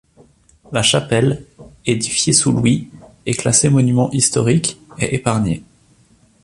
[0.71, 1.45] La chapelle,
[1.85, 2.89] édifiée sous Louis
[3.27, 5.61] et classée monument historique est épargnée.